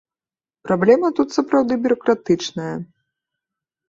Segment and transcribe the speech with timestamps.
[0.69, 2.73] Праблема тут сапраўды бюракратычная.